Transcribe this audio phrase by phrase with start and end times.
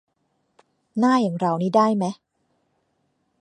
[0.99, 2.15] หน้าอย่างเรานี่ได้แมะ